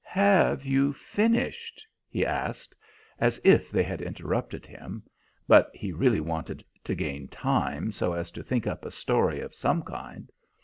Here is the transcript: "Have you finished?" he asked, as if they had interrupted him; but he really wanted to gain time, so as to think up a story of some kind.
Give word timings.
"Have 0.03 0.65
you 0.65 0.93
finished?" 0.93 1.85
he 2.09 2.25
asked, 2.25 2.73
as 3.19 3.39
if 3.43 3.69
they 3.69 3.83
had 3.83 4.01
interrupted 4.01 4.65
him; 4.65 5.03
but 5.47 5.69
he 5.75 5.91
really 5.91 6.19
wanted 6.19 6.63
to 6.85 6.95
gain 6.95 7.27
time, 7.27 7.91
so 7.91 8.11
as 8.13 8.31
to 8.31 8.41
think 8.41 8.65
up 8.65 8.83
a 8.83 8.89
story 8.89 9.41
of 9.41 9.53
some 9.53 9.83
kind. 9.83 10.31